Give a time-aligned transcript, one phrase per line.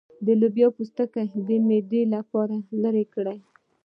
[0.25, 3.39] د لوبیا پوستکی د معدې لپاره لرې کړئ